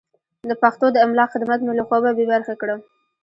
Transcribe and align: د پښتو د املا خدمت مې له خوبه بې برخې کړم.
د 0.49 0.51
پښتو 0.63 0.85
د 0.91 0.97
املا 1.05 1.25
خدمت 1.33 1.59
مې 1.63 1.73
له 1.79 1.83
خوبه 1.87 2.09
بې 2.17 2.25
برخې 2.31 2.55
کړم. 2.61 2.79